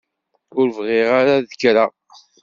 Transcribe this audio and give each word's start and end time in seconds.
Ur 0.59 0.67
bɣiɣ 0.77 1.09
ara 1.19 1.31
ad 1.37 1.43
d-kkreɣ! 1.45 1.91